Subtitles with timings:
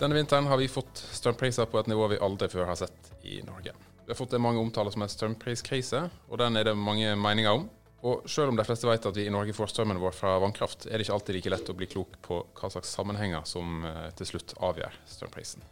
[0.00, 3.42] Denne vinteren har vi fått strømpriser på et nivå vi aldri før har sett i
[3.44, 3.74] Norge.
[4.06, 7.58] Vi har fått det mange omtaler som en strømpriskrise, og den er det mange meninger
[7.58, 7.66] om.
[8.08, 10.86] Og selv om de fleste vet at vi i Norge får strømmen vår fra vannkraft,
[10.88, 14.08] er det ikke alltid like lett å bli klok på hva slags sammenhenger som eh,
[14.16, 15.68] til slutt avgjør strømprisen.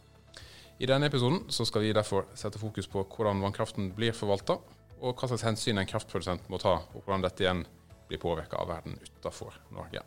[0.77, 4.59] I denne episoden skal vi derfor sette fokus på hvordan vannkraften blir forvalta,
[5.01, 7.65] og hva slags hensyn en kraftprodusent må ta, og hvordan dette igjen
[8.05, 10.05] blir påvirka av verden utafor Norge.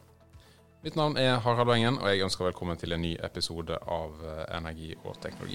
[0.82, 4.40] Mitt navn er Harald Wengen, og jeg ønsker velkommen til en ny episode av eh,
[4.56, 5.54] Energi og teknologi.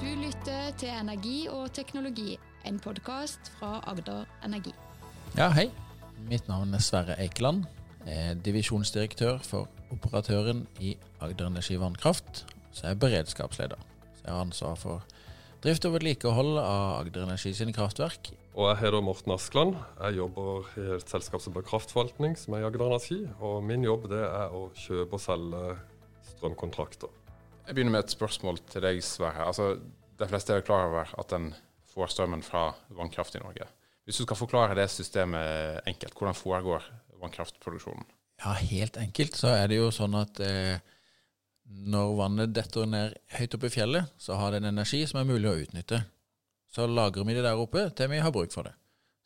[0.00, 2.34] Du lytter til Energi og teknologi,
[2.66, 4.74] en podkast fra Agder Energi.
[5.38, 5.68] Ja, hei.
[6.26, 7.68] Mitt navn er Sverre Eikeland.
[8.02, 12.42] Jeg er divisjonsdirektør for operatøren i Agder Energi Vannkraft.
[12.74, 13.88] Så jeg er beredskapsleder.
[14.18, 15.06] Så jeg har ansvar for
[15.62, 19.76] drift og vedlikehold av Agder Energi sine kraftverk og jeg heter Morten Askeland.
[20.00, 23.20] Jeg jobber i et selskap som heter Kraftforvaltning, som er i Agder Energi.
[23.38, 25.76] Og min jobb det er å kjøpe og selge
[26.32, 27.12] strømkontrakter.
[27.66, 29.46] Jeg begynner med et spørsmål til deg, Sverre.
[29.46, 29.76] Altså,
[30.18, 31.52] de fleste er klar over at en
[31.94, 33.68] får strømmen fra vannkraft i Norge.
[34.04, 36.86] Hvis du skal forklare det systemet enkelt, hvordan foregår
[37.22, 38.08] vannkraftproduksjonen?
[38.40, 40.80] Ja, Helt enkelt så er det jo sånn at eh,
[41.70, 45.28] når vannet detter ned høyt oppe i fjellet, så har det en energi som er
[45.28, 46.00] mulig å utnytte.
[46.70, 48.76] Så lagrer vi det der oppe til vi har bruk for det.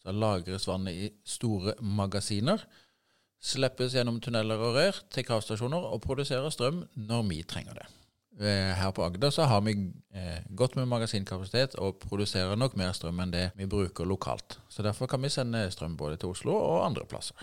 [0.02, 2.64] Så lagres vannet i store magasiner,
[3.44, 7.86] slippes gjennom tunneler og rør til kraftstasjoner og produserer strøm når vi trenger det.
[8.40, 9.76] Eh, her på Agder så har vi
[10.14, 14.58] eh, godt med magasinkapasitet og produserer nok mer strøm enn det vi bruker lokalt.
[14.68, 17.38] Så derfor kan vi sende strøm både til Oslo og andre plasser.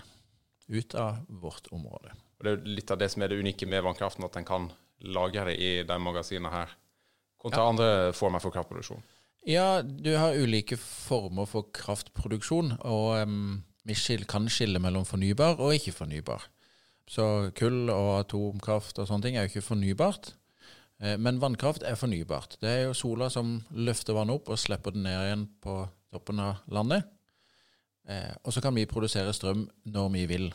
[0.68, 2.12] Ut av vårt område.
[2.38, 4.68] Og Det er litt av det som er det unike med vannkraften, at en kan
[5.00, 6.76] lagre det i de magasinene her,
[7.40, 7.72] kontra ja.
[7.72, 9.02] andre former for kraftproduksjon.
[9.42, 13.96] Ja, du har ulike former for kraftproduksjon, og um, vi
[14.30, 16.44] kan skille mellom fornybar og ikke fornybar.
[17.10, 20.30] Så kull og atomkraft og sånne ting er jo ikke fornybart.
[21.02, 22.56] Eh, men vannkraft er fornybart.
[22.62, 25.80] Det er jo sola som løfter vannet opp og slipper det ned igjen på
[26.14, 27.10] toppen av landet.
[28.06, 30.48] Eh, og så kan vi produsere strøm når vi vil.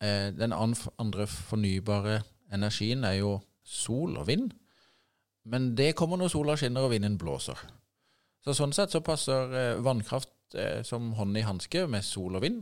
[0.00, 2.22] Eh, den andre fornybare
[2.52, 4.52] energien er jo sol og vind.
[5.44, 7.60] Men det kommer når sola skinner og vinden blåser.
[8.44, 12.44] Så Sånn sett så passer eh, vannkraft eh, som hånd i hanske med sol og
[12.44, 12.60] vind.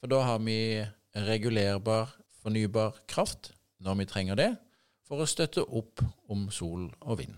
[0.00, 0.82] For da har vi
[1.16, 2.12] regulerbar,
[2.42, 4.50] fornybar kraft når vi trenger det,
[5.08, 7.32] for å støtte opp om sol og vind.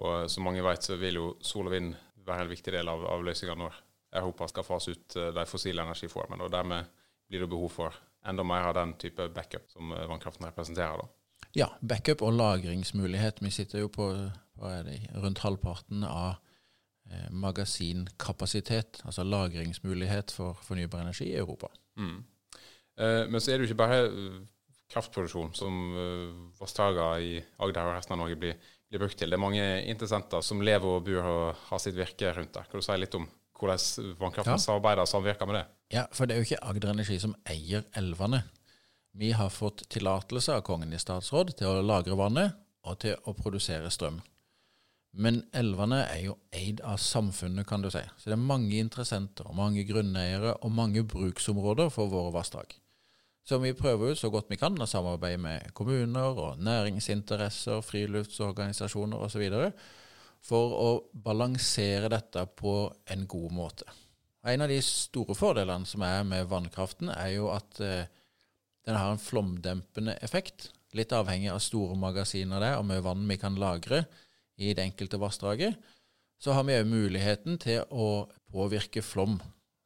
[0.00, 1.92] Og Som mange vet, så vil jo sol og vind
[2.24, 3.78] være en viktig del av, av løsninga når
[4.18, 6.48] Europa skal fase ut eh, de fossile energiformene.
[6.48, 6.88] og Dermed
[7.28, 11.04] blir det behov for enda mer av den type backup som vannkraften representerer.
[11.04, 11.48] da.
[11.56, 13.44] Ja, backup og lagringsmulighet.
[13.44, 14.08] Vi sitter jo på
[14.86, 16.36] det, rundt halvparten av
[17.10, 21.70] eh, magasinkapasitet, altså lagringsmulighet for fornybar energi i Europa.
[21.98, 22.22] Mm.
[22.98, 24.38] Eh, men så er det jo ikke bare eh,
[24.92, 27.32] kraftproduksjon som eh, vassdragene i
[27.62, 28.58] Agder og resten av Norge blir,
[28.88, 29.30] blir, brukt til.
[29.30, 32.68] Det er mange interessenter som lever og bor og har sitt virke rundt der.
[32.70, 34.62] Kan du si litt om hvordan vannkraften ja.
[34.62, 35.66] samarbeider og samvirker med det?
[35.94, 38.44] Ja, for det er jo ikke Agder Energi som eier elvene.
[39.18, 43.34] Vi har fått tillatelse av Kongen i statsråd til å lagre vannet og til å
[43.34, 44.20] produsere strøm.
[45.16, 48.02] Men elvene er jo eid av samfunnet, kan du si.
[48.18, 52.74] Så det er mange interessenter, og mange grunneiere og mange bruksområder for våre vassdrag.
[53.48, 59.24] Så vi prøver jo så godt vi kan å samarbeide med kommuner og næringsinteresser, friluftsorganisasjoner
[59.24, 59.46] osv.
[60.44, 62.74] for å balansere dette på
[63.10, 63.88] en god måte.
[64.44, 68.04] En av de store fordelene som er med vannkraften, er jo at eh,
[68.86, 70.70] den har en flomdempende effekt.
[70.94, 74.04] Litt avhengig av store magasiner der, og mye vann vi kan lagre
[74.58, 75.78] i det enkelte vassdraget.
[76.38, 79.38] Så har vi òg muligheten til å påvirke flom.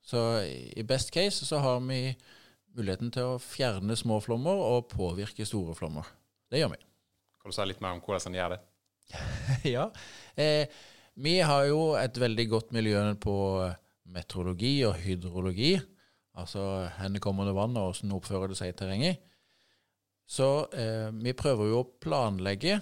[0.04, 2.14] Så i best case så har vi
[2.76, 6.08] muligheten til å fjerne små flommer og påvirke store flommer.
[6.50, 6.82] Det gjør vi.
[7.42, 8.60] Kan du si litt mer om hvordan en gjør det?
[9.74, 9.86] ja.
[10.38, 10.68] Eh,
[11.20, 13.36] vi har jo et veldig godt miljø på
[14.12, 15.74] meteorologi og hydrologi.
[16.38, 16.62] Altså
[16.96, 19.20] hvor kommer det vann, og hvordan oppfører det seg i terrenget.
[20.28, 22.78] Så eh, vi prøver jo å planlegge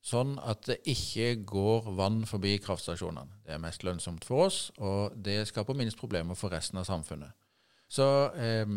[0.00, 3.42] sånn at det ikke går vann forbi kraftstasjonene.
[3.44, 7.36] Det er mest lønnsomt for oss, og det skaper minst problemer for resten av samfunnet.
[7.90, 8.06] Så
[8.38, 8.68] eh,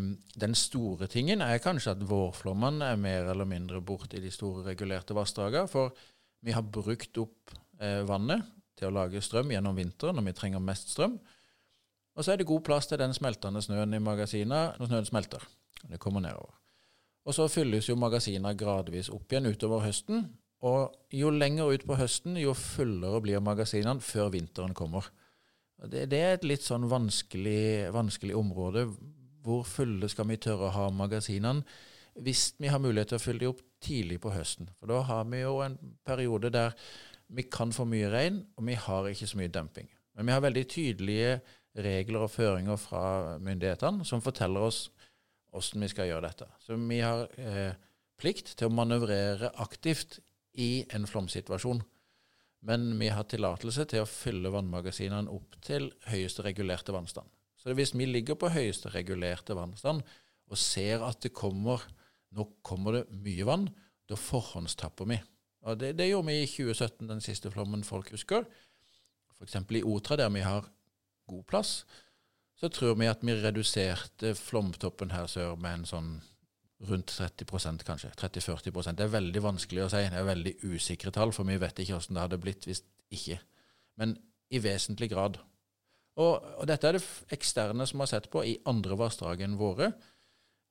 [0.41, 4.65] den store tingen er kanskje at vårflommene er mer eller mindre borte i de store
[4.65, 5.69] regulerte vassdragene.
[5.69, 5.93] For
[6.43, 8.41] vi har brukt opp eh, vannet
[8.73, 11.19] til å lage strøm gjennom vinteren når vi trenger mest strøm.
[12.13, 15.45] Og så er det god plass til den smeltende snøen i magasinet når snøen smelter.
[15.85, 16.57] Det kommer nedover.
[17.23, 20.25] Og så fylles jo magasinene gradvis opp igjen utover høsten.
[20.63, 25.09] Og jo lenger ut på høsten, jo fullere blir magasinene før vinteren kommer.
[25.83, 28.85] Det, det er et litt sånn vanskelig, vanskelig, område.
[29.43, 31.65] Hvor fulle skal vi tørre å ha magasinene?
[32.21, 34.69] hvis vi har mulighet til å fylle de opp tidlig på høsten.
[34.77, 36.75] For da har vi jo en periode der
[37.33, 39.89] vi kan få mye regn, og vi har ikke så mye demping.
[40.13, 41.31] Men vi har veldig tydelige
[41.83, 43.05] regler og føringer fra
[43.41, 44.85] myndighetene som forteller oss
[45.53, 46.49] hvordan vi skal gjøre dette.
[46.61, 47.73] Så vi har eh,
[48.21, 50.19] plikt til å manøvrere aktivt
[50.53, 51.81] i en flomsituasjon.
[52.63, 57.27] Men vi har tillatelse til å fylle vannmagasinene opp til høyeste regulerte vannstand.
[57.59, 60.03] Så hvis vi ligger på høyeste regulerte vannstand
[60.51, 61.83] og ser at det kommer
[62.33, 63.67] nå kommer det mye vann,
[64.09, 65.19] da forhåndstapper vi.
[65.63, 68.47] Og det, det, gjorde vi i 2017, den siste flommen folk husker.
[69.37, 69.59] F.eks.
[69.77, 70.67] i Otra, der vi har
[71.29, 71.83] god plass,
[72.59, 76.11] så tror vi at vi reduserte flomtoppen her sør med en sånn
[76.89, 78.11] rundt 30% kanskje.
[78.19, 80.03] 30-40 Det er veldig vanskelig å si.
[80.09, 82.83] Det er veldig usikre tall, for vi vet ikke hvordan det hadde blitt hvis
[83.13, 83.39] ikke.
[84.01, 84.17] Men
[84.53, 85.39] i vesentlig grad.
[86.21, 89.91] Og, og dette er det eksterne som har sett på i andre vassdrag enn våre.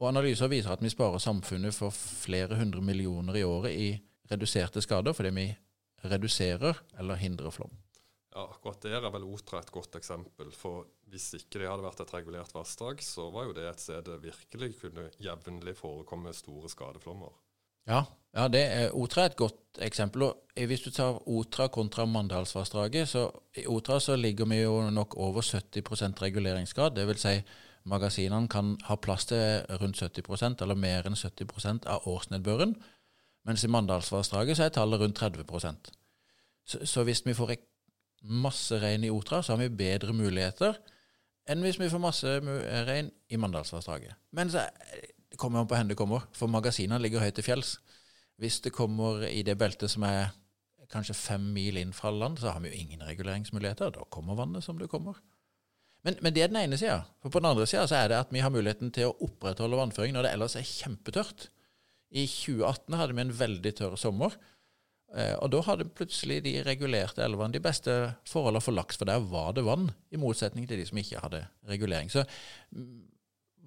[0.03, 3.91] Og analyser viser at vi sparer samfunnet for flere hundre millioner i året i
[4.31, 5.47] reduserte skader fordi vi
[6.11, 7.73] reduserer eller hindrer flom.
[8.33, 10.53] Ja, akkurat der er vel Otra et godt eksempel.
[10.57, 14.05] For hvis ikke det hadde vært et regulert vassdrag, så var jo det et sted
[14.07, 17.35] det virkelig kunne jevnlig forekomme store skadeflommer.
[17.91, 20.23] Ja, ja er, Otra er et godt eksempel.
[20.23, 25.17] og Hvis du tar Otra kontra Mandalsvassdraget, så i Otra så ligger vi jo nok
[25.17, 26.97] over 70% reguleringsgrad.
[26.97, 27.43] Det vil si
[27.85, 32.77] magasinene kan ha plass til rundt 70% eller mer enn 70% av årsnedbøren.
[33.45, 35.45] Mens i Mandalsvassdraget så er tallet rundt 30
[36.65, 37.51] så, så hvis vi får
[38.23, 40.79] masse regn i Otra, så har vi bedre muligheter
[41.51, 42.37] enn hvis vi får masse
[42.87, 44.15] regn i Mandalsvassdraget.
[44.31, 44.63] Men så
[45.41, 47.77] kommer an på hvor det kommer, for magasinene ligger høyt til fjells.
[48.39, 50.31] Hvis det kommer i det beltet som er
[50.93, 53.95] kanskje fem mil inn fra land, så har vi jo ingen reguleringsmuligheter.
[53.95, 55.19] Da kommer vannet som det kommer.
[56.03, 57.03] Men, men det er den ene sida.
[57.23, 60.27] På den andre sida er det at vi har muligheten til å opprettholde vannføring når
[60.27, 61.49] det ellers er kjempetørt.
[62.13, 64.35] I 2018 hadde vi en veldig tørr sommer.
[65.13, 67.95] Eh, og da hadde plutselig de regulerte elvene de beste
[68.29, 71.43] forholdene for laks, for der var det vann, i motsetning til de som ikke hadde
[71.69, 72.09] regulering.
[72.13, 73.03] Så mm,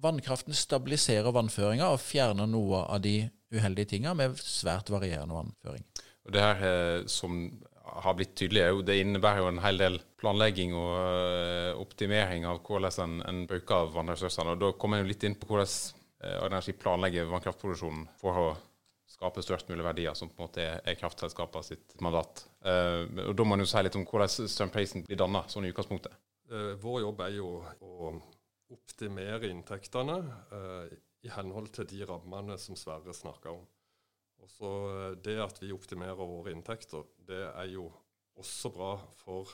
[0.02, 3.20] vannkraften stabiliserer vannføringa og fjerner noe av de
[3.54, 5.86] uheldige tinga med svært varierende vannføring.
[6.26, 7.38] Og Det her eh, som
[7.86, 13.04] har blitt tydelig, det innebærer jo en hel del planlegging og eh, optimering av hvordan
[13.04, 14.56] en, en bruker vannressursene.
[14.56, 15.94] Og Da kommer en litt inn på hvordan
[16.26, 18.46] Energi planlegger vannkraftproduksjonen for å
[19.16, 22.44] skape størst mulig verdier, som på en måte er, kraftselskapene sitt mandat.
[22.60, 25.72] Uh, og Da må man jo si litt om hvordan strømprisen blir danna, sånn i
[25.72, 26.16] utgangspunktet.
[26.52, 27.50] Uh, vår jobb er jo
[27.82, 28.12] å
[28.76, 30.18] optimere inntektene
[30.52, 30.84] uh,
[31.24, 33.64] i henhold til de rammene som Sverre snakka om.
[34.44, 34.72] Og så
[35.24, 37.88] Det at vi optimerer våre inntekter, det er jo
[38.36, 38.92] også bra
[39.24, 39.48] for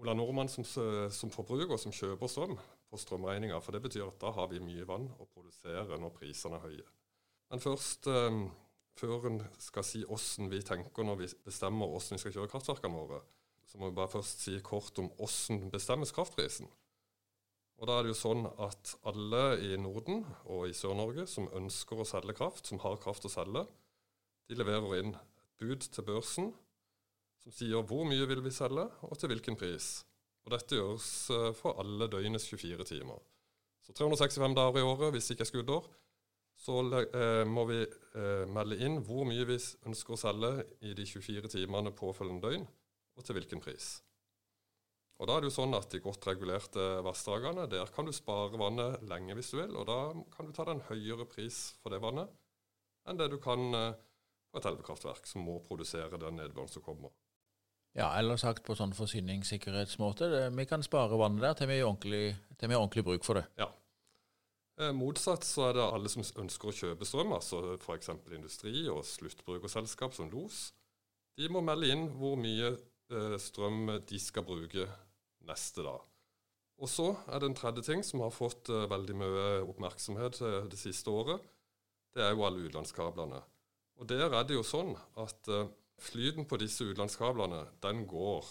[0.00, 3.58] Ola Nordmann som, som forbruker, som kjøper strøm på strømregninga.
[3.64, 6.86] For det betyr at da har vi mye vann å produsere når prisene er høye.
[7.50, 8.40] Men først, eh,
[9.00, 12.94] før en skal si hvordan vi tenker når vi bestemmer hvordan vi skal kjøre kraftverkene
[12.94, 13.22] våre,
[13.66, 16.70] så må vi bare først si kort om hvordan bestemmes kraftprisen.
[17.80, 22.02] Og da er det jo sånn at alle i Norden og i Sør-Norge som ønsker
[22.02, 23.64] å selge kraft, som har kraft å selge,
[24.50, 26.50] de leverer inn et bud til børsen
[27.40, 30.02] som sier hvor mye vil vi selge, og til hvilken pris.
[30.44, 33.22] Og dette gjøres eh, for alle døgnets 24 timer.
[33.80, 35.88] Så 365 dager i året hvis ikke er skuddår,
[36.60, 39.56] så eh, må vi eh, melde inn hvor mye vi
[39.88, 40.52] ønsker å selge
[40.84, 42.66] i de 24 timene påfølgende døgn,
[43.16, 43.94] og til hvilken pris.
[45.20, 48.60] Og Da er det jo sånn at De godt regulerte vassdragene der kan du spare
[48.60, 49.98] vannet lenge hvis du vil, og da
[50.36, 52.30] kan du ta deg en høyere pris for det vannet
[53.08, 53.98] enn det du kan eh,
[54.52, 57.12] på et elvekraftverk som må produsere den nedbøren som kommer.
[57.96, 63.06] Ja, eller sagt på sånn forsyningssikkerhetsmåte, vi kan spare vannet der til vi har ordentlig
[63.06, 63.48] bruk for det.
[63.58, 63.66] Ja,
[64.96, 68.12] motsatt så er det alle som ønsker å kjøpe strøm, altså f.eks.
[68.32, 70.70] industri og sluttbrukerselskap som Los.
[71.36, 74.86] De må melde inn hvor mye eh, strøm de skal bruke
[75.48, 76.06] neste dag.
[76.80, 80.40] Og så er det en tredje ting som har fått eh, veldig mye oppmerksomhet
[80.72, 81.44] det siste året.
[82.16, 83.44] Det er jo alle utenlandskablene.
[84.00, 85.48] Og der er det jo sånn at
[86.00, 88.48] flyten på disse utenlandskablene den går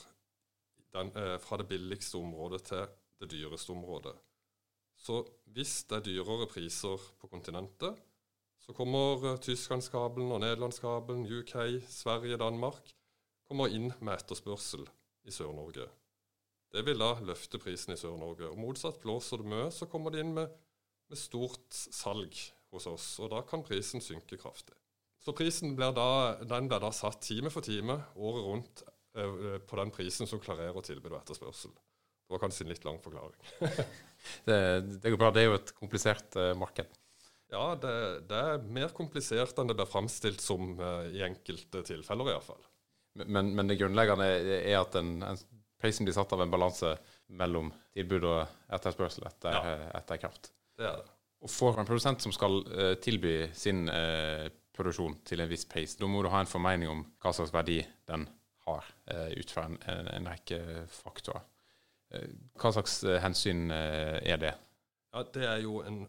[0.94, 1.10] den,
[1.42, 2.86] fra det billigste området til
[3.20, 4.14] det dyreste området.
[5.00, 5.24] Så
[5.56, 7.98] hvis det er dyrere priser på kontinentet,
[8.60, 11.56] så kommer uh, Tysklandskabelen og Nederlandskabelen, UK,
[11.90, 12.92] Sverige, Danmark
[13.50, 14.84] kommer inn med etterspørsel
[15.26, 15.88] i Sør-Norge.
[16.70, 18.52] Det vil da løfte prisen i Sør-Norge.
[18.52, 20.52] Og Motsatt blåser det mye, så kommer de inn med,
[21.10, 22.36] med, stort salg
[22.70, 23.08] hos oss.
[23.24, 24.78] Og da kan prisen synke kraftig.
[25.20, 28.86] Så prisen blir da, den blir da satt time for time året rundt
[29.18, 31.74] uh, på den prisen som klarerer tilbud og etterspørsel.
[31.74, 33.42] Det var kanskje en litt lang forklaring.
[34.48, 34.58] det,
[35.02, 35.32] det, går bra.
[35.36, 36.98] Det er jo et komplisert uh, marked.
[37.50, 37.94] Ja, det,
[38.30, 42.62] det er mer komplisert enn det blir framstilt som uh, i enkelte tilfeller, iallfall.
[43.26, 44.28] Men, men det grunnleggende
[44.60, 45.40] er at en, en
[45.82, 46.94] prisen blir satt av en balanse
[47.40, 49.78] mellom tilbud og etterspørsel etter, Ja.
[50.00, 50.52] etter kraft.
[50.78, 51.10] Det er det.
[51.40, 55.96] Og for en produsent som skal uh, tilby sin uh, produksjon til en viss pris,
[56.00, 58.28] da må du ha en formening om hva slags verdi den
[58.70, 60.60] har, eh, ut fra en, en, en rekke
[60.94, 61.44] faktorer.
[62.10, 64.56] Eh, hva slags eh, hensyn eh, er det?
[65.14, 66.08] Ja, Det er jo en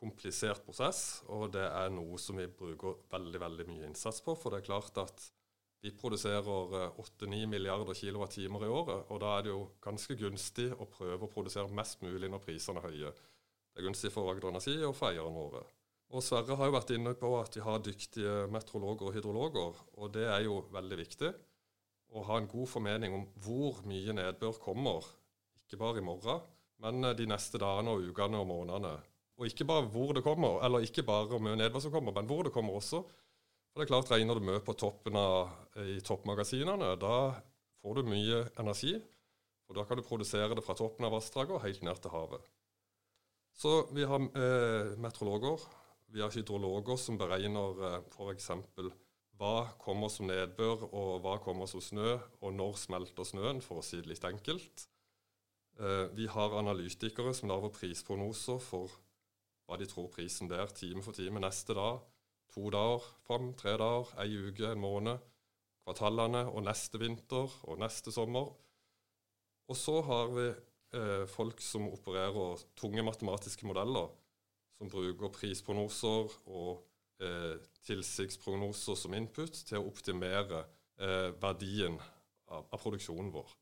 [0.00, 4.36] komplisert prosess, og det er noe som vi bruker veldig veldig mye innsats på.
[4.38, 5.26] For det er klart at
[5.84, 10.88] vi produserer 8-9 milliarder kilowattimer i året, og da er det jo ganske gunstig å
[10.88, 13.12] prøve å produsere mest mulig når prisene er høye.
[13.70, 15.62] Det er gunstig for Agder Energi og for eierne våre.
[16.10, 20.12] Og Sverre har jo vært inne på at vi har dyktige meteorologer og hydrologer, og
[20.16, 21.30] det er jo veldig viktig.
[22.10, 25.06] Å ha en god formening om hvor mye nedbør kommer,
[25.70, 26.42] ikke bare i morgen,
[26.82, 28.96] men de neste dagene og ukene og månedene.
[29.38, 32.42] Og ikke bare hvor det kommer, eller ikke bare mye nedbør som kommer, men hvor
[32.44, 33.04] det kommer også.
[33.70, 35.52] For det er klart, Regner du mye på toppen av,
[35.86, 37.14] i toppmagasinene, da
[37.80, 38.96] får du mye energi.
[39.70, 42.50] Og da kan du produsere det fra toppen av vassdraget og helt ned til havet.
[43.54, 45.62] Så vi har eh, meteorologer,
[46.10, 48.50] vi har hydrologer som beregner eh, f.eks.
[49.38, 53.86] hva kommer som nedbør, og hva kommer som snø, og når smelter snøen, for å
[53.86, 54.89] si det litt enkelt.
[55.80, 58.92] Eh, vi har analytikere som lager prisprognoser for
[59.64, 62.02] hva de tror prisen blir time for time neste dag,
[62.52, 65.22] to dager fram, tre dager, ei uke, en måned,
[65.86, 68.50] kvartalene og neste vinter og neste sommer.
[69.70, 74.10] Og så har vi eh, folk som opererer tunge matematiske modeller,
[74.76, 76.82] som bruker prisprognoser og
[77.22, 77.56] eh,
[77.86, 80.64] tilsiktsprognoser som input til å optimere
[81.00, 81.96] eh, verdien
[82.50, 83.56] av, av, produksjonen vår.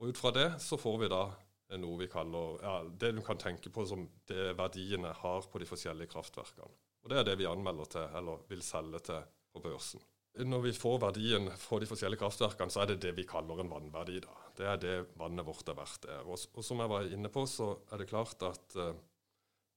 [0.00, 1.24] Og ut fra det så får vi da
[1.72, 5.62] eh, noe vi kaller ja, det du kan tenke på som det verdiene har på
[5.62, 6.70] de forskjellige kraftverkene.
[7.02, 10.02] Og det er det vi anmelder til, eller vil selge til på børsen.
[10.48, 13.72] Når vi får verdien fra de forskjellige kraftverkene, så er det det vi kaller en
[13.72, 14.20] vannverdi.
[14.24, 14.36] da.
[14.56, 16.22] Det er det vannet vårt er verdt Er.
[16.24, 18.94] Og, og som jeg var inne på, så er det klart at eh,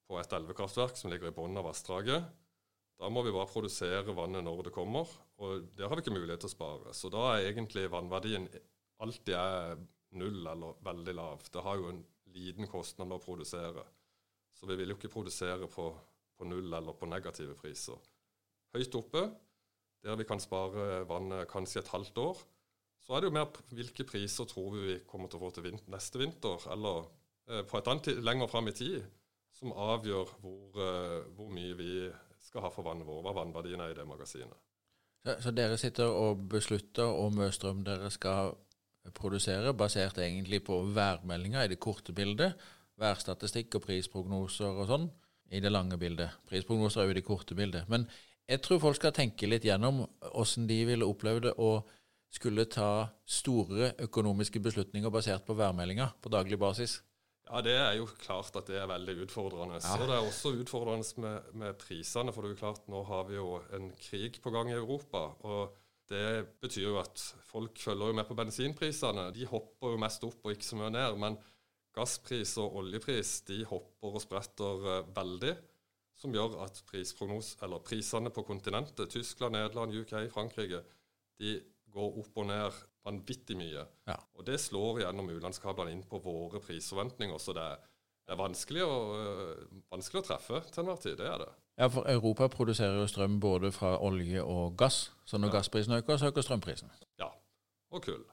[0.08, 2.30] på et elvekraftverk som ligger i bunnen av vassdraget,
[2.96, 5.10] da må vi bare produsere vannet når det kommer,
[5.44, 6.94] og der har vi ikke mulighet til å spare.
[6.96, 8.48] Så da er egentlig vannverdien
[9.04, 9.76] alltid er
[10.20, 11.46] null eller veldig lav.
[11.52, 12.04] Det har jo en
[12.36, 13.86] liten kostnad med å produsere.
[14.56, 15.90] Så vi vil jo ikke produsere på,
[16.36, 18.00] på null eller på negative priser.
[18.76, 19.24] Høyt oppe,
[20.06, 22.44] der vi kan spare vannet kanskje et halvt år,
[23.06, 25.68] så er det jo mer hvilke priser tror vi vi kommer til å få til
[25.68, 27.06] vint neste vinter, eller
[27.50, 29.04] eh, på et annet lenger fram i tid,
[29.54, 31.92] som avgjør hvor, eh, hvor mye vi
[32.42, 34.58] skal ha for vannet vårt, hva vannverdien er i det magasinet.
[35.26, 38.56] Så, så dere sitter og beslutter hvor mye strøm dere skal
[39.14, 42.56] produsere, basert egentlig på værmeldinger i det korte bildet,
[43.00, 45.10] værstatistikk og prisprognoser og sånn
[45.54, 46.40] i det lange bildet.
[46.50, 47.90] Prisprognoser er jo i det korte bildet.
[47.92, 48.08] Men
[48.48, 51.80] jeg tror folk skal tenke litt gjennom hvordan de ville oppleve det å
[52.36, 57.00] skulle ta store økonomiske beslutninger basert på værmeldinger på daglig basis.
[57.46, 59.78] Ja, det er jo klart at det er veldig utfordrende.
[59.78, 59.94] Ja.
[59.94, 62.34] Så det er også utfordrende med, med, prisene.
[62.34, 65.28] For det er jo klart, nå har vi jo en krig på gang i Europa.
[65.46, 65.76] og
[66.12, 69.30] det betyr jo at folk følger jo med på bensinprisene.
[69.34, 71.18] De hopper jo mest opp og ikke så mye ned.
[71.22, 71.38] Men
[71.96, 75.56] gasspris og oljepris de hopper og spretter uh, veldig.
[76.16, 80.80] Som gjør at prisene på kontinentet, Tyskland, Nederland, UK, Frankrike,
[81.42, 81.58] de
[81.92, 83.84] går opp og ned vanvittig mye.
[84.08, 84.16] Ja.
[84.38, 87.42] Og det slår gjennom utenlandskablene inn på våre prisforventninger.
[87.42, 87.84] Så det er,
[88.26, 91.18] det er vanskelig, å, uh, vanskelig, å, treffe til enhver tid.
[91.20, 91.52] Det er det.
[91.78, 95.12] Ja, for Europa produserer jo strøm både fra olje og gass.
[95.26, 95.58] Så når ja.
[95.58, 96.92] gassprisen øker, så øker strømprisen.
[97.20, 97.28] Ja,
[97.92, 98.24] og kull.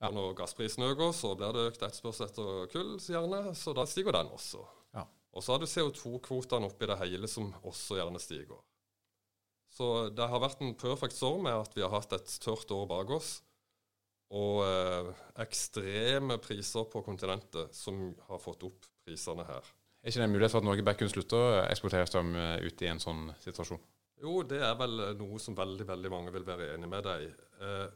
[0.00, 0.08] Ja.
[0.08, 4.16] Og når gassprisen øker, så blir det økt etterspørsel etter kull, gjerne, så da stiger
[4.16, 4.64] den også.
[4.94, 5.06] Ja.
[5.32, 8.60] Og så har du CO2-kvotene oppi det hele som også gjerne stiger.
[9.70, 12.88] Så det har vært en perfect storm med at vi har hatt et tørt år
[12.90, 13.38] bak oss
[14.30, 15.10] og eh,
[15.42, 19.70] ekstreme priser på kontinentet som har fått opp prisene her.
[20.00, 22.62] Er ikke det en mulighet for at Norge bare kunne slutte å eksportere strøm eh,
[22.64, 23.82] ut i en sånn situasjon?
[24.20, 27.30] Jo, det er vel noe som veldig veldig mange vil være enig med deg i.
[27.64, 27.86] Eh,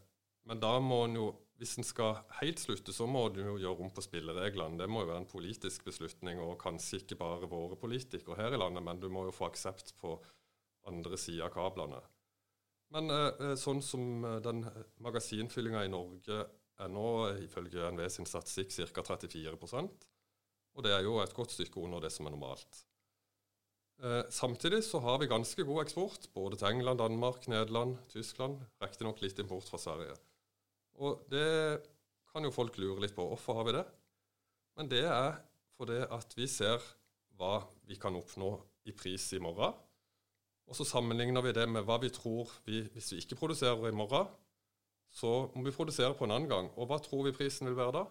[0.49, 1.27] men da må en jo,
[1.61, 4.81] hvis en skal helt slutte, så må en jo gjøre om på spillereglene.
[4.81, 8.61] Det må jo være en politisk beslutning, og kanskje ikke bare våre politikere her i
[8.61, 10.19] landet, men du må jo få aksept på
[10.91, 12.03] andre sida av kablene.
[12.95, 14.65] Men eh, eh, sånn som eh, den
[15.03, 16.45] magasinfyllinga i Norge
[16.85, 17.09] er nå,
[17.47, 19.07] ifølge NV sin statistikk, ca.
[19.15, 19.57] 34
[20.75, 22.83] Og det er jo et godt stykke under det som er normalt.
[24.03, 28.59] Eh, samtidig så har vi ganske god eksport, både til England, Danmark, Nederland, Tyskland.
[28.83, 30.17] Riktignok litt import fra Sverige.
[30.99, 31.81] Og det
[32.33, 33.27] kan jo folk lure litt på.
[33.31, 33.85] Hvorfor har vi det?
[34.77, 35.39] Men det er
[35.79, 36.83] fordi at vi ser
[37.39, 38.51] hva vi kan oppnå
[38.87, 39.75] i pris i morgen.
[40.67, 43.95] Og så sammenligner vi det med hva vi tror vi, hvis vi ikke produserer i
[43.95, 44.27] morgen,
[45.15, 46.71] så må vi produsere på en annen gang.
[46.75, 48.05] Og hva tror vi prisen vil være da?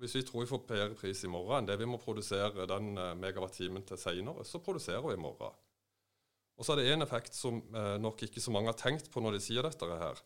[0.00, 2.92] Hvis vi tror vi får bedre pris i morgen enn det vi må produsere den
[2.94, 5.54] megawattimen megawatt-timen til senere, så produserer vi i morgen.
[6.58, 9.22] Og så er det en effekt som eh, nok ikke så mange har tenkt på
[9.22, 10.20] når de sier dette her,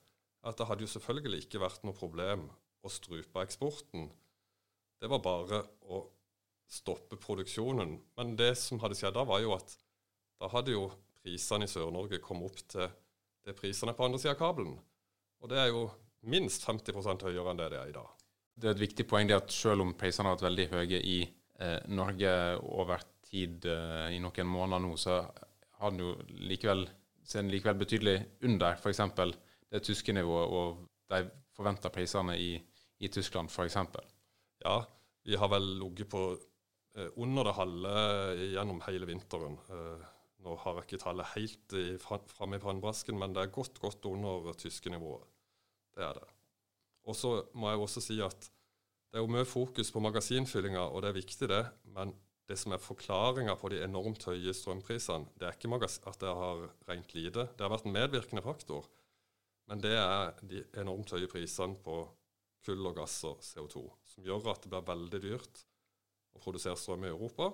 [0.46, 2.46] at det hadde jo selvfølgelig ikke vært noe problem
[2.86, 4.08] å strupe eksporten.
[5.00, 6.02] Det var bare å
[6.70, 7.96] stoppe produksjonen.
[8.18, 9.76] Men det som hadde skjedd da, var jo at
[10.40, 10.88] da hadde jo
[11.22, 12.90] prisene i Sør-Norge kommet opp til
[13.46, 14.76] det prisene på andre sida av kabelen.
[15.42, 15.86] Og det er jo
[16.26, 18.15] minst 50 høyere enn det det er i dag.
[18.56, 21.18] Det er et viktig poeng det at selv om prisene har vært veldig høye i
[21.60, 22.32] eh, Norge
[22.64, 25.18] over tid eh, i noen måneder nå, så
[25.80, 26.14] har den jo
[26.48, 26.86] likevel,
[27.20, 28.16] ser den likevel betydelig
[28.48, 29.02] under f.eks.
[29.72, 32.54] det tyske nivået og de forventa prisene i,
[33.04, 33.76] i Tyskland f.eks.
[34.64, 34.78] Ja,
[35.26, 36.22] vi har vel ligget på
[36.96, 37.96] eh, under det halve
[38.54, 39.58] gjennom hele vinteren.
[39.68, 40.06] Eh,
[40.46, 44.52] nå har jeg ikke tallet helt framme i pannbrasken, men det er godt, godt under
[44.56, 45.28] tyske nivået.
[45.96, 46.35] Det er det.
[47.06, 48.48] Og så må jeg også si at
[49.10, 51.62] det er jo mye fokus på magasinfyllinga, og det er viktig, det.
[51.94, 52.12] Men
[52.46, 56.66] det som er forklaringa på de enormt høye strømprisene, det er ikke at det har
[56.88, 57.46] regnet lite.
[57.54, 58.88] Det har vært en medvirkende faktor.
[59.70, 62.02] Men det er de enormt høye prisene på
[62.66, 65.62] kull og gass og CO2, som gjør at det blir veldig dyrt
[66.34, 67.52] å produsere strøm i Europa.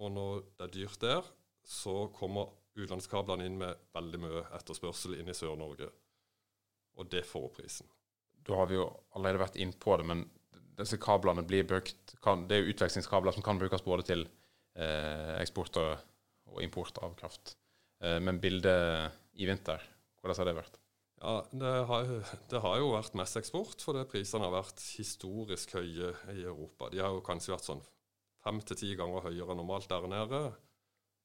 [0.00, 1.30] Og når det er dyrt der,
[1.66, 5.90] så kommer utenlandskablene inn med veldig mye etterspørsel inn i Sør-Norge.
[6.98, 7.90] Og det får prisen
[8.50, 10.24] da har vi jo allerede vært inn på det, men
[10.80, 14.26] disse kablene blir brukt kan, Det er jo utvekslingskabler som kan brukes både til
[14.76, 16.04] eh, eksport og,
[16.50, 17.54] og, import av kraft.
[18.02, 19.82] Eh, men bildet i vinter,
[20.20, 20.80] hvordan har det vært?
[21.20, 22.10] Ja, det har,
[22.48, 26.88] det har, jo vært mest eksport, fordi prisene har vært historisk høye i Europa.
[26.92, 27.84] De har jo kanskje vært sånn
[28.40, 30.42] fem til ti ganger høyere enn normalt der nede.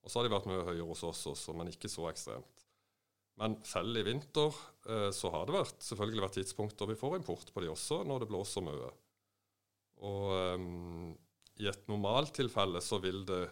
[0.03, 2.64] Og så har de vært mye høyere hos oss også, men ikke så ekstremt.
[3.42, 4.56] Men selv i vinter
[4.88, 8.24] eh, så har det vært, selvfølgelig vært tidspunkter vi får import på de også, når
[8.24, 8.91] det blåser mye.
[10.06, 11.12] Og um,
[11.60, 13.43] i et normaltilfelle så vil det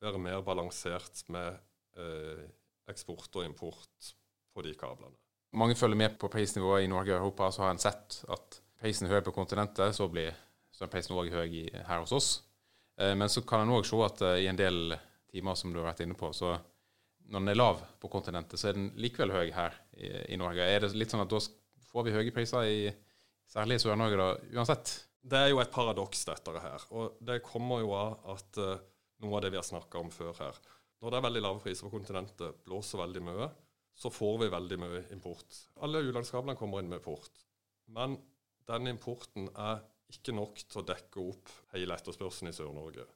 [0.00, 1.58] være mer balansert med
[2.00, 2.44] eh,
[2.88, 4.12] eksport og import
[4.54, 5.16] på de kablene.
[5.52, 9.08] Mange følger med på prisnivået i Norge og Europa, så har en sett at prisen
[9.08, 10.36] er høy på kontinentet, så blir
[10.88, 12.30] prisen òg høy her hos oss.
[13.00, 14.94] Eh, men så kan en òg se at eh, i en del
[15.30, 16.54] timer, som du har vært inne på, så
[17.30, 20.66] når den er lav på kontinentet, så er den likevel høy her i, i, Norge.
[20.66, 21.38] Er det litt sånn at da
[21.90, 22.90] får vi høye priser i
[23.50, 24.92] særlig i Sør-Norge da, uansett?
[25.20, 26.86] Det er jo et paradoks, dette her.
[26.96, 28.82] Og det kommer jo av at uh,
[29.22, 30.58] noe av det vi har snakka om før her
[31.00, 33.48] Når det er veldig lave priser på kontinentet, blåser veldig mye,
[33.96, 35.62] så får vi veldig mye import.
[35.84, 37.44] Alle utenlandskablene kommer inn med import.
[37.94, 38.18] Men
[38.68, 43.06] den importen er ikke nok til å dekke opp hele etterspørselen i Sør-Norge.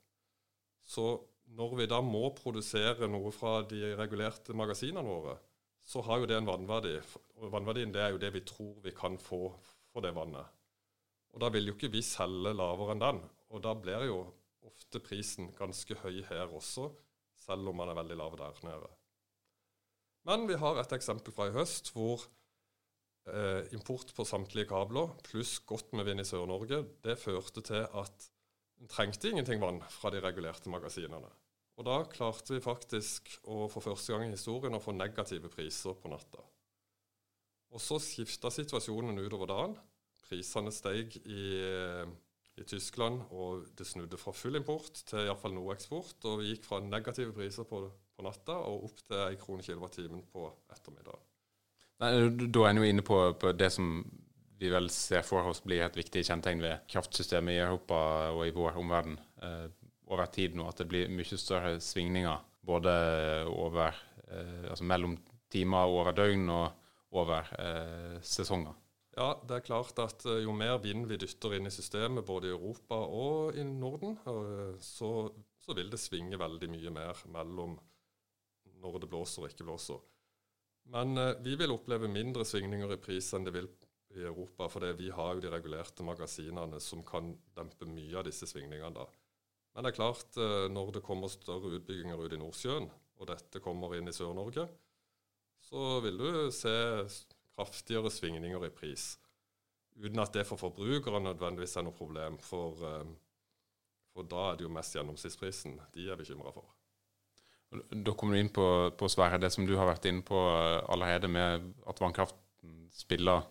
[0.85, 1.07] Så
[1.54, 5.37] når vi da må produsere noe fra de regulerte magasinene våre,
[5.85, 6.96] så har jo det en vannverdi.
[7.42, 9.46] Og vannverdien det er jo det vi tror vi kan få
[9.92, 10.48] for det vannet.
[11.35, 13.20] Og da vil jo ikke vi selge lavere enn den.
[13.54, 14.20] Og da blir jo
[14.64, 16.88] ofte prisen ganske høy her også,
[17.44, 18.90] selv om man er veldig lav der nede.
[20.24, 22.22] Men vi har et eksempel fra i høst hvor
[23.28, 28.30] eh, import på samtlige kabler pluss godt med vind i Sør-Norge, det førte til at
[28.90, 31.30] trengte ingenting vann fra de regulerte magasinene.
[31.74, 35.96] Og da klarte vi faktisk å for første gang i historien å få negative priser
[35.98, 36.42] på natta.
[37.74, 39.74] Og så skifta situasjonen utover dagen.
[40.28, 41.46] Prisene steg i,
[42.54, 46.20] i, Tyskland, og det snudde fra full import til iallfall noe eksport.
[46.30, 47.82] Og vi gikk fra negative priser på,
[48.14, 51.30] på natta og opp til ei krone kilowattimen på ettermiddagen.
[51.98, 53.98] Da er en jo inne på, på det som
[54.64, 57.98] vi vel ser oss blir et viktig kjennetegn ved kraftsystemet i Europa
[58.33, 59.66] og i vår omverden eh,
[60.09, 62.94] over tid nå, at det blir mye større svingninger både
[63.50, 63.96] over,
[64.29, 65.18] eh, altså mellom
[65.53, 68.74] timer og over døgn og over eh, sesonger.
[69.14, 72.50] Ja, det er klart at eh, jo mer vind vi dytter inn i systemet, både
[72.50, 75.29] i Europa og i Norden, eh, så,
[75.61, 77.77] så vil det svinge veldig mye mer mellom
[78.85, 80.00] når det blåser og ikke blåser.
[80.92, 83.70] Men eh, vi vil oppleve mindre svingninger i pris enn det vil
[84.20, 88.46] i Europa, for vi har jo de regulerte magasinene som kan dempe mye av disse
[88.50, 88.94] svingningene.
[88.94, 89.07] da.
[89.74, 93.62] Men det er klart, eh, når det kommer større utbygginger ut i Nordsjøen, og dette
[93.62, 94.68] kommer inn i Sør-Norge,
[95.64, 96.74] så vil du se
[97.57, 99.14] kraftigere svingninger i pris.
[99.96, 103.05] Uten at det for forbrukere nødvendigvis er noe problem, for, eh,
[104.12, 106.70] for da er det jo mest gjennomsnittsprisen de er bekymra for.
[107.90, 110.83] Da kommer du inn på, på Sverre, det som du har vært inne på eh,
[110.94, 113.42] allerede, med at vannkraften spiller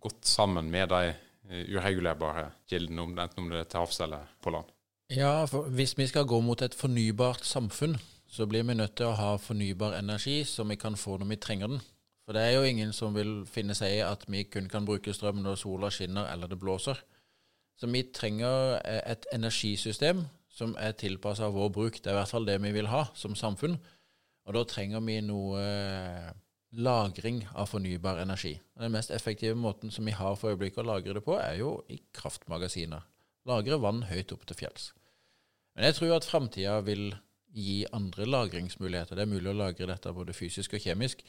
[0.00, 1.14] godt sammen med de
[1.50, 4.70] eh, uregulerbare kildene, enten om det er til havs eller på land.
[5.10, 7.96] Ja, for hvis vi skal gå mot et fornybart samfunn,
[8.30, 11.40] så blir vi nødt til å ha fornybar energi som vi kan få når vi
[11.42, 11.80] trenger den.
[12.24, 15.10] For det er jo ingen som vil finne seg i at vi kun kan bruke
[15.10, 17.00] strøm når sola skinner eller det blåser.
[17.74, 20.22] Så vi trenger eh, et energisystem
[20.52, 21.98] som er tilpassa vår bruk.
[21.98, 23.74] Det er i hvert fall det vi vil ha som samfunn.
[24.46, 26.30] Og da trenger vi noe eh,
[26.70, 28.54] lagring av fornybar energi.
[28.78, 31.80] Den mest effektive måten som vi har for øyeblikket å lagre det på, er jo
[31.90, 33.02] i kraftmagasiner.
[33.48, 34.90] Lagre vann høyt opp til fjells.
[35.74, 37.10] Men jeg tror at framtida vil
[37.50, 39.18] gi andre lagringsmuligheter.
[39.18, 41.24] Det er mulig å lagre dette både fysisk og kjemisk.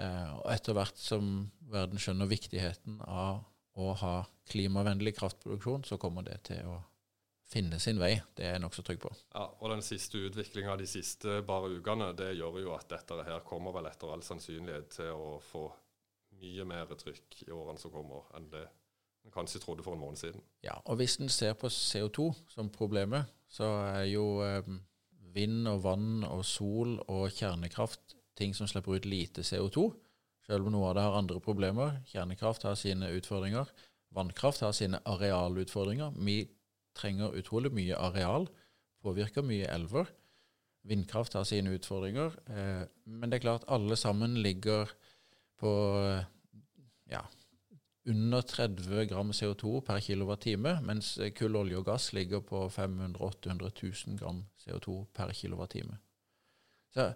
[0.00, 3.44] Eh, og etter hvert som verden skjønner viktigheten av
[3.76, 4.16] å ha
[4.50, 6.80] klimavennlig kraftproduksjon, så kommer det til å
[7.46, 8.16] finne sin vei.
[8.36, 9.12] Det er jeg nokså trygg på.
[9.34, 13.44] Ja, og Den siste utviklinga de siste bare ukene det gjør jo at dette her
[13.46, 15.68] kommer vel etter all sannsynlighet til å få
[16.36, 18.66] mye mer trykk i årene som kommer, enn det
[19.26, 20.42] en kanskje trodde for en måned siden.
[20.62, 24.68] Ja, og Hvis en ser på CO2 som problemet, så er jo eh,
[25.34, 29.88] vind og vann og sol og kjernekraft ting som slipper ut lite CO2.
[30.46, 32.00] Selv om noe av det har andre problemer.
[32.06, 33.70] Kjernekraft har sine utfordringer.
[34.14, 36.14] Vannkraft har sine arealutfordringer.
[36.22, 36.44] Vi
[36.96, 38.48] trenger utrolig mye areal,
[39.04, 40.08] påvirker mye elver.
[40.86, 42.36] Vindkraft har sine utfordringer.
[42.50, 44.90] Eh, men det er klart alle sammen ligger
[45.60, 45.72] på
[47.10, 47.22] ja,
[48.06, 50.52] under 30 gram CO2 per kWt,
[50.86, 55.82] mens kull, olje og gass ligger på 500 800 000 gram CO2 per kWt.
[56.94, 57.10] Så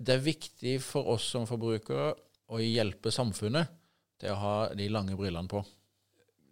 [0.00, 2.14] det er viktig for oss som forbrukere
[2.50, 3.72] å hjelpe samfunnet
[4.20, 5.62] til å ha de lange brillene på.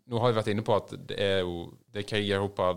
[0.04, 1.64] Nå har vi vært inne på at det er jo
[1.94, 2.74] det er krig Europa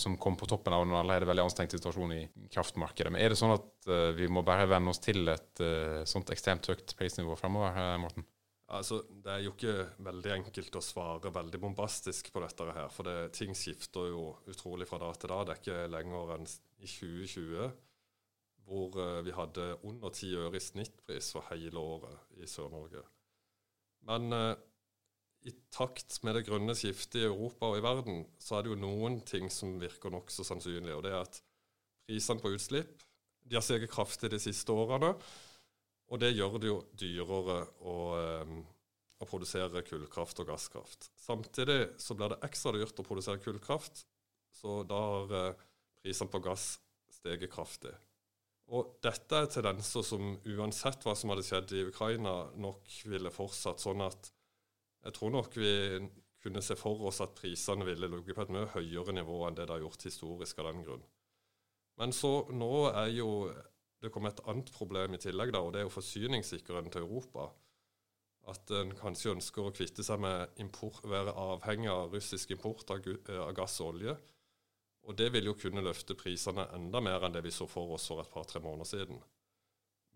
[0.00, 2.22] som kom på toppen av en allerede veldig anstrengt situasjon i
[2.54, 3.12] kraftmarkedet.
[3.12, 6.32] Men er det sånn at uh, vi må bare venne oss til et uh, sånt
[6.32, 8.24] ekstremt høyt prisnivå fremover, Morten?
[8.72, 12.88] Altså, Det er jo ikke veldig enkelt å svare veldig bombastisk på dette her.
[12.94, 15.44] For det, ting skifter jo utrolig fra dag til dag.
[15.44, 17.72] Det er ikke lenger enn i 2020
[18.62, 23.04] hvor uh, vi hadde under ti øre i snittpris for hele året i Sør-Norge.
[24.08, 24.32] Men
[25.42, 28.82] i takt med det grønne skiftet i Europa og i verden, så er det jo
[28.82, 30.94] noen ting som virker nokså sannsynlig.
[30.94, 31.40] Og det er at
[32.06, 33.02] prisene på utslipp
[33.42, 35.10] de har steget kraftig de siste årene.
[36.12, 37.96] Og det gjør det jo dyrere å,
[38.44, 38.60] um,
[39.18, 41.08] å, produsere kullkraft og gasskraft.
[41.18, 44.04] Samtidig så blir det ekstra dyrt å produsere kullkraft,
[44.52, 45.66] så da har uh,
[46.04, 46.76] prisene på gass
[47.12, 47.94] steget kraftig.
[48.72, 53.82] Og dette er tendenser som uansett hva som hadde skjedd i Ukraina, nok ville fortsatt
[53.82, 54.30] sånn at
[55.02, 55.72] jeg tror nok vi
[56.42, 59.68] kunne se for oss at prisene ville ligget på et mye høyere nivå enn det
[59.68, 61.04] det har gjort historisk av den grunn.
[62.00, 63.30] Men så nå er jo
[64.02, 67.52] det kommet et annet problem i tillegg, da, og det er jo forsyningssikkerheten til Europa.
[68.50, 73.06] At en kanskje ønsker å kvitte seg med import, være avhengig av russisk import av,
[73.36, 74.16] av gass og olje.
[75.06, 78.08] Og det vil jo kunne løfte prisene enda mer enn det vi så for oss
[78.10, 79.22] for et par-tre måneder siden.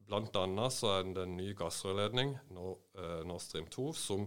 [0.07, 4.27] Blant annet så er det en ny gassrørledning, eh, Nord Stream 2, som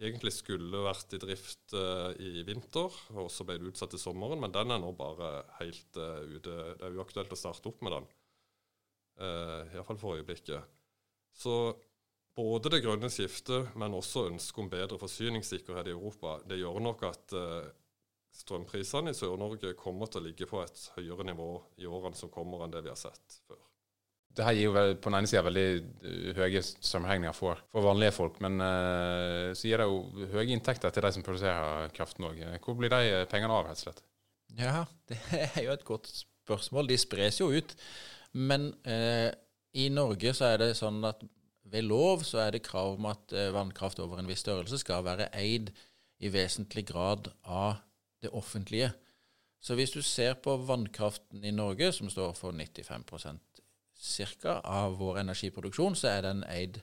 [0.00, 4.40] egentlig skulle vært i drift uh, i vinter, og så ble det utsatt til sommeren.
[4.42, 6.56] Men den er nå bare helt uh, ute.
[6.78, 8.10] Det er uaktuelt å starte opp med den.
[9.22, 10.78] Uh, Iallfall for øyeblikket.
[11.36, 11.56] Så
[12.36, 17.04] både det grønne skiftet, men også ønsket om bedre forsyningssikkerhet i Europa, det gjør nok
[17.08, 17.66] at uh,
[18.32, 21.52] strømprisene i Sør-Norge kommer til å ligge på et høyere nivå
[21.82, 23.60] i årene som kommer, enn det vi har sett før
[24.36, 28.14] det her gir jo på den ene sida veldig eh, høye strømregninger for, for, vanlige
[28.16, 32.40] folk, men uh, så gir det jo høye inntekter til de som produserer kraften òg.
[32.64, 34.02] Hvor blir de pengene av, rett og slett?
[34.58, 36.88] Ja, det er jo et godt spørsmål.
[36.88, 37.76] De spres jo ut.
[38.32, 39.28] Men uh,
[39.76, 41.20] i Norge så er det sånn at
[41.72, 45.30] ved lov så er det krav om at vannkraft over en viss størrelse skal være
[45.38, 45.70] eid
[46.20, 47.78] i vesentlig grad av
[48.20, 48.90] det offentlige.
[49.62, 53.06] Så hvis du ser på vannkraften i Norge, som står for 95
[54.02, 54.60] ca.
[54.64, 56.80] av vår energiproduksjon, så er den eid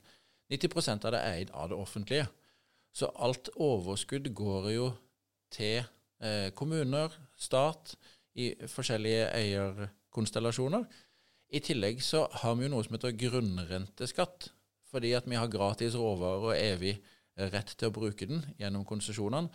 [0.50, 2.28] 90% av det er eid av det offentlige.
[2.96, 4.88] Så alt overskudd går jo
[5.54, 5.84] til
[6.24, 7.96] eh, kommuner, stat,
[8.40, 10.86] i forskjellige eierkonstellasjoner.
[11.50, 14.52] I tillegg så har vi jo noe som heter grunnrenteskatt,
[14.90, 16.96] fordi at vi har gratis råvarer og evig
[17.54, 19.50] rett til å bruke den gjennom konsesjonene.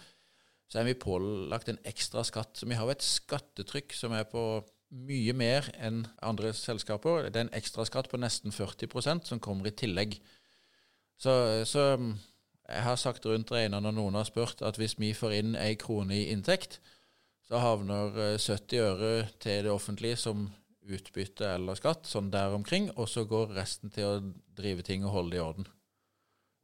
[0.70, 2.57] Så er vi pålagt en ekstra skatt.
[2.57, 4.42] Så vi har jo et skattetrykk som er på
[4.94, 7.28] mye mer enn andre selskaper.
[7.28, 10.18] Det er en ekstraskatt på nesten 40% som kommer i tillegg.
[11.20, 11.35] Så,
[11.68, 15.57] så jeg har sagt rundt regna når noen har spurt, at hvis vi får inn
[15.61, 16.80] ei krone i inntekt,
[17.44, 20.46] så havner 70 eh, øre til det offentlige som
[20.85, 24.22] utbytte eller skatt, sånn der omkring, og så går resten til å
[24.57, 25.68] drive ting og holde det i orden.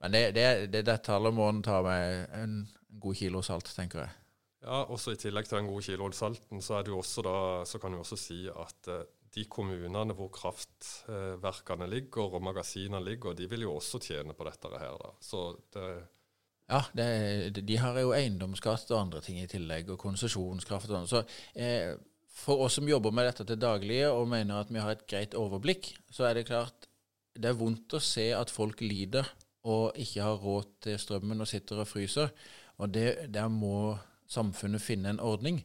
[0.00, 2.56] Men det, det, det, det tallet må en ta med en
[3.00, 4.19] god kilo salt, tenker jeg.
[4.60, 8.42] Ja, også I tillegg til den gode salten, så, da, så kan du også si
[8.48, 14.34] at eh, de kommunene hvor kraftverkene ligger og magasinene ligger, de vil jo også tjene
[14.36, 14.96] på dette her.
[15.00, 15.12] da.
[15.22, 15.86] Så det,
[16.70, 21.10] Ja, det, de har jo eiendomsskatt og andre ting i tillegg, og konsesjonskraft og sånn.
[21.10, 21.22] Så
[21.58, 21.96] eh,
[22.30, 25.34] for oss som jobber med dette til daglige og mener at vi har et greit
[25.38, 26.86] overblikk, så er det klart
[27.34, 29.26] det er vondt å se at folk lider
[29.70, 32.30] og ikke har råd til strømmen og sitter og fryser.
[32.80, 33.98] Og det, der må
[34.30, 35.60] samfunnet finne en ordning.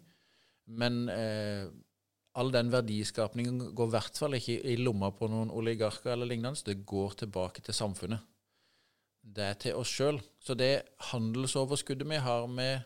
[0.66, 1.68] Men eh,
[2.36, 6.66] all den verdiskapningen går i hvert fall ikke i lomma på noen oligarker eller lignende.
[6.66, 8.26] Det går tilbake til samfunnet.
[9.26, 10.20] Det er til oss sjøl.
[10.42, 12.84] Så det handelsoverskuddet vi har med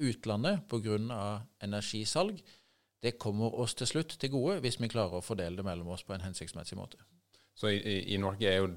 [0.00, 1.42] utlandet pga.
[1.60, 2.40] energisalg,
[3.02, 6.04] det kommer oss til slutt til gode hvis vi klarer å fordele det mellom oss
[6.06, 6.96] på en hensiktsmessig måte.
[7.54, 8.70] Så i, i, Norge er jo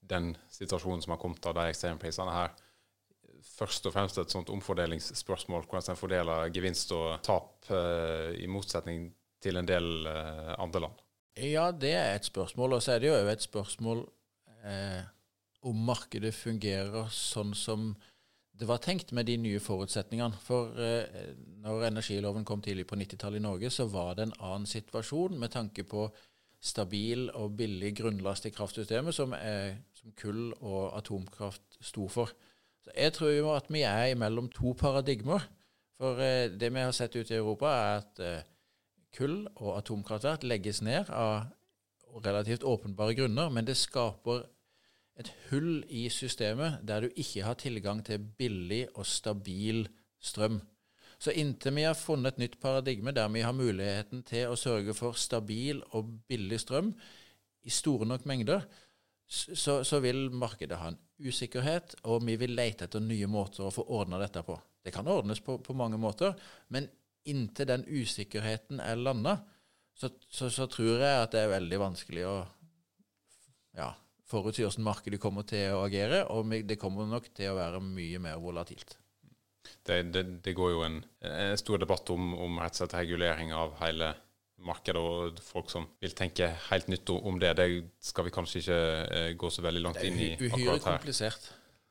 [0.00, 2.52] den situasjonen som har kommet av de ekstremprisene her,
[3.44, 9.08] først og fremst et sånt omfordelingsspørsmål, hvordan en fordeler gevinst og tap, eh, i motsetning
[9.42, 11.00] til en del eh, andre land.
[11.40, 12.76] Ja, det er et spørsmål.
[12.76, 14.04] Og så er det jo et spørsmål
[14.64, 15.02] eh,
[15.68, 17.92] om markedet fungerer sånn som
[18.60, 20.36] det var tenkt med de nye forutsetningene.
[20.44, 21.30] For eh,
[21.64, 25.54] når energiloven kom tidlig på 90-tallet i Norge, så var det en annen situasjon med
[25.54, 26.10] tanke på
[26.60, 32.34] stabil og billig grunnlast i kraftsystemet, som, er, som kull og atomkraft sto for.
[32.96, 35.46] Jeg tror jo at vi er mellom to paradigmer.
[36.00, 38.46] For eh, det vi har sett ute i Europa, er at eh,
[39.16, 41.50] kull og atomkraftverk legges ned av
[42.24, 44.46] relativt åpenbare grunner, men det skaper
[45.20, 49.84] et hull i systemet der du ikke har tilgang til billig og stabil
[50.20, 50.60] strøm.
[51.20, 54.94] Så inntil vi har funnet et nytt paradigme der vi har muligheten til å sørge
[54.96, 56.94] for stabil og billig strøm
[57.68, 58.64] i store nok mengder,
[59.30, 63.74] så, så vil markedet ha en usikkerhet, og vi vil lete etter nye måter å
[63.74, 64.56] få ordna dette på.
[64.82, 66.34] Det kan ordnes på, på mange måter,
[66.74, 66.88] men
[67.30, 69.36] inntil den usikkerheten er landa,
[69.94, 72.36] så, så, så, tror jeg at det er veldig vanskelig å
[73.76, 73.90] ja,
[74.30, 78.22] forutsi hvordan markedet kommer til å agere, og det kommer nok til å være mye
[78.22, 78.96] mer volatilt.
[79.84, 84.14] Det, det, det går jo en, en, stor debatt om, om regulering av hele
[84.66, 87.54] markedet, og folk som vil tenke helt nytt om det.
[87.58, 87.68] Det
[88.04, 90.50] skal vi kanskje ikke eh, gå så veldig langt inn i akkurat her.
[90.50, 91.48] Det er uhyre komplisert.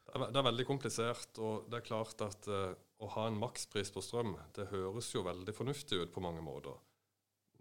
[0.10, 4.02] Det er veldig komplisert, og det er klart at uh, å ha en makspris på
[4.02, 6.78] strøm, det høres jo veldig fornuftig ut på mange måter.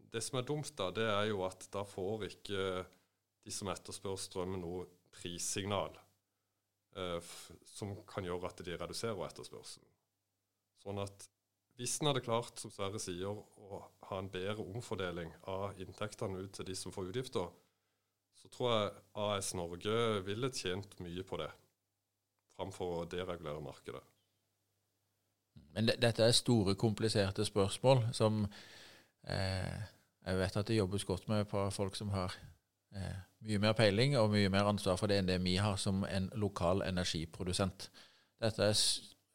[0.09, 2.69] Det som er dumt, da, det er jo at da får ikke
[3.45, 5.93] de som etterspør strøm, noe prissignal
[6.97, 7.21] uh,
[7.69, 9.89] som kan gjøre at de reduserer etterspørselen.
[10.83, 11.29] Sånn at
[11.79, 16.57] hvis en hadde klart, som Sverre sier, å ha en bedre omfordeling av inntektene ut
[16.57, 17.53] til de som får utgifter,
[18.39, 18.91] så tror jeg
[19.23, 21.51] AS Norge ville tjent mye på det
[22.59, 24.03] framfor å deregulere markedet.
[25.75, 28.43] Men det, dette er store, kompliserte spørsmål som
[29.29, 29.79] eh,
[30.27, 32.35] jeg vet at det jobbes godt med på folk som har
[32.97, 36.03] eh, mye mer peiling og mye mer ansvar for det enn det vi har som
[36.09, 37.91] en lokal energiprodusent.
[38.43, 38.79] Dette er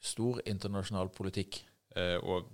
[0.04, 1.62] stor internasjonal politikk.
[1.96, 2.50] Eh, og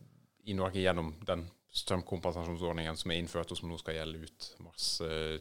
[0.50, 1.46] i Norge gjennom den
[1.80, 4.88] strømkompensasjonsordningen som er innført, og som nå skal gjelde ut mars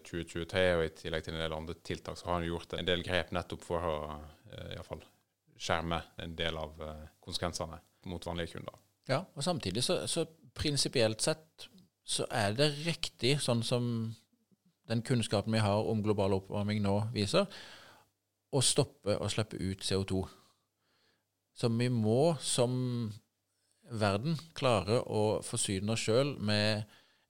[0.06, 2.88] 2023, eh, og i tillegg til en del andre tiltak, så har han gjort en
[2.88, 3.96] del grep nettopp for å
[4.52, 5.02] eh, i fall,
[5.58, 6.76] skjerme en del av
[7.24, 8.76] konsekvensene mot vanlige kunder.
[9.08, 10.22] Ja, og samtidig så, så
[10.54, 11.66] prinsipielt sett
[12.08, 13.88] så er det riktig, sånn som
[14.88, 17.48] den kunnskapen vi har om global oppvarming nå viser,
[18.48, 20.22] å stoppe å slippe ut CO2.
[21.58, 22.78] Så vi må som
[23.90, 26.84] verden klarer å forsyne oss sjøl med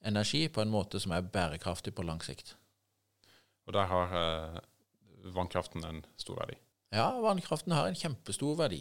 [0.07, 2.55] energi på en måte som er bærekraftig på lang sikt.
[3.69, 4.61] Og der har eh,
[5.35, 6.57] vannkraften en stor verdi?
[6.95, 8.81] Ja, vannkraften har en kjempestor verdi.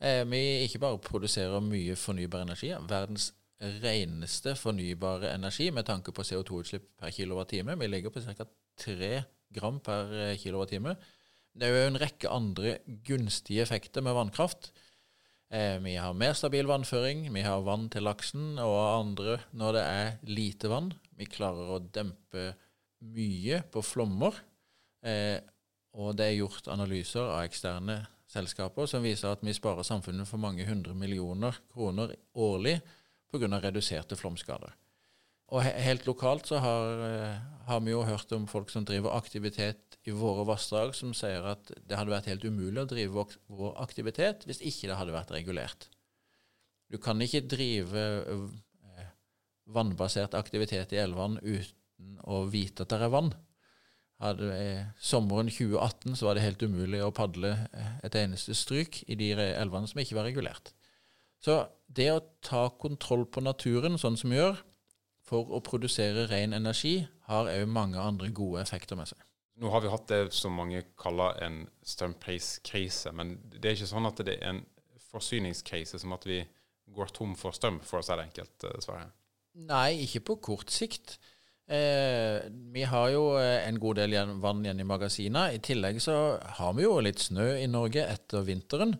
[0.00, 6.24] Eh, vi ikke bare produserer mye fornybar energi, verdens reneste fornybare energi med tanke på
[6.24, 7.76] CO2-utslipp per kilowattime.
[7.76, 8.46] Vi ligger på ca.
[8.80, 9.10] 3
[9.52, 10.94] gram per eh, kilowattime.
[11.52, 14.70] Det er jo en rekke andre gunstige effekter med vannkraft.
[15.50, 19.82] Eh, vi har mer stabil vannføring, vi har vann til laksen og andre når det
[19.82, 20.92] er lite vann.
[21.18, 22.52] Vi klarer å dempe
[23.02, 24.36] mye på flommer.
[25.02, 25.40] Eh,
[25.98, 27.98] og det er gjort analyser av eksterne
[28.30, 32.78] selskaper som viser at vi sparer samfunnet for mange hundre millioner kroner årlig
[33.30, 33.58] pga.
[33.58, 34.70] reduserte flomskader.
[35.50, 39.89] Og helt lokalt så har, eh, har, vi jo hørt om folk som driver aktivitet
[40.08, 44.46] i våre vassdrag, som sier at det hadde vært helt umulig å drive vår aktivitet
[44.48, 45.90] hvis ikke det hadde vært regulert.
[46.90, 49.04] Du kan ikke drive eh,
[49.70, 53.30] vannbasert aktivitet i elvene uten å vite at det er vann.
[54.20, 59.02] Hadde, eh, sommeren 2018 så var det helt umulig å padle eh, et eneste stryk
[59.08, 60.72] i de elvene som ikke var regulert.
[61.40, 64.58] Så det å ta kontroll på naturen sånn som vi gjør,
[65.24, 69.20] for å produsere ren energi, har òg mange andre gode effekter med seg.
[69.60, 74.08] Nå har vi hatt det som mange kaller en strømpriskrise, men det er ikke sånn
[74.08, 74.62] at det er en
[75.10, 76.44] forsyningskrise som at vi
[76.94, 79.10] går tom for strøm, for å si det enkelt, dessverre.
[79.10, 79.10] Sverre?
[79.66, 81.18] Nei, ikke på kort sikt.
[81.70, 82.40] Eh,
[82.74, 85.54] vi har jo eh, en god del vann igjen i magasinene.
[85.54, 86.16] I tillegg så
[86.58, 88.96] har vi jo litt snø i Norge etter vinteren.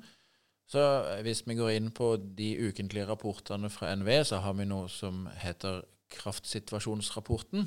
[0.71, 4.69] Så eh, hvis vi går inn på de ukentlige rapportene fra NVE, så har vi
[4.71, 5.83] noe som heter
[6.15, 7.67] kraftsituasjonsrapporten.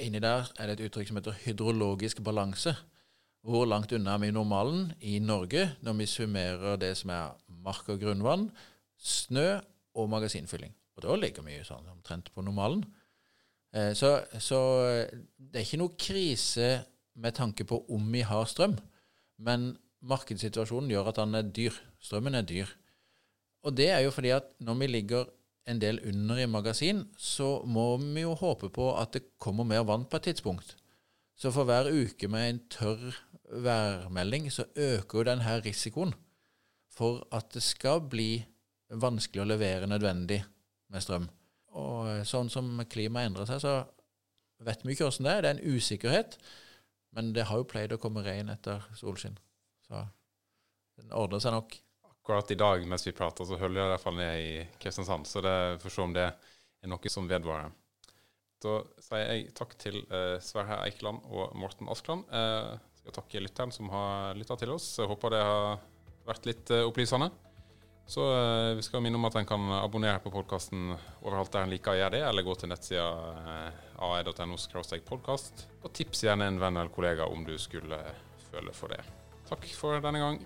[0.00, 2.74] Inni der er det et uttrykk som heter hydrologisk balanse.
[3.42, 7.88] Hvor langt unna er vi normalen i Norge når vi summerer det som er mark-
[7.90, 8.50] og grunnvann,
[8.96, 9.58] snø
[9.98, 10.72] og magasinfylling.
[10.96, 12.84] Og da ligger vi sånn omtrent på normalen.
[13.74, 14.60] Eh, så, så,
[15.36, 16.70] det er ikke noe krise
[17.18, 18.76] med tanke på om vi har strøm,
[19.42, 19.72] men
[20.06, 21.76] markedssituasjonen gjør at den er dyr.
[22.02, 22.70] Strømmen er dyr.
[23.62, 25.28] Og det er jo fordi at når vi ligger
[25.68, 29.84] en del under i magasin, så må vi jo håpe på at det kommer mer
[29.86, 30.76] vann på et tidspunkt.
[31.38, 33.14] Så for hver uke med en tørr
[33.62, 36.14] værmelding, så øker jo denne risikoen
[36.92, 38.44] for at det skal bli
[38.92, 40.42] vanskelig å levere nødvendig
[40.92, 41.28] med strøm.
[41.72, 43.78] Og sånn som klimaet endrer seg, så
[44.62, 45.42] vet vi ikke åssen det er.
[45.42, 46.36] Det er en usikkerhet.
[47.16, 49.38] Men det har jo pleid å komme regn etter solskinn.
[49.86, 50.04] Så
[51.00, 51.74] den ordner seg nok
[52.22, 55.26] akkurat i dag mens vi prater, så holder jeg i hvert fall ned i Kristiansand.
[55.26, 57.72] Så det får se om det er noe som vedvarer.
[58.62, 62.22] Da sier jeg takk til eh, Sverre Eikeland og Morten Askland.
[62.30, 64.92] Eh, skal takke lytteren som har lytta til oss.
[65.00, 65.82] Jeg håper det har
[66.28, 67.32] vært litt eh, opplysende.
[68.06, 71.74] Så eh, vi skal minne om at en kan abonnere på podkasten overalt der en
[71.74, 73.10] liker å gjøre det, eller gå til nettsida
[73.42, 74.62] eh, ae.no
[75.10, 75.66] podkast.
[75.82, 77.98] Og tips gjerne en venn eller kollega om du skulle
[78.52, 79.02] føle for det.
[79.50, 80.44] Takk for denne gang.